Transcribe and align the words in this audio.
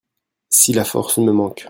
Si 0.49 0.73
la 0.73 0.83
force 0.83 1.19
me 1.19 1.31
manque. 1.31 1.59